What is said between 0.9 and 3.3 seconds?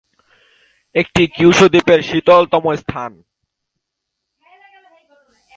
এটি কিউশু দ্বীপের শীতলতম স্থান।